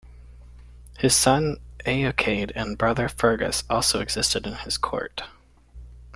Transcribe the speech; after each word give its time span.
His 0.97 1.15
son 1.15 1.57
Eochaid 1.85 2.51
and 2.55 2.75
brother 2.75 3.07
Fergus 3.07 3.63
also 3.69 3.99
exist 3.99 4.35
in 4.35 4.45
his 4.55 4.75
court. 4.75 5.21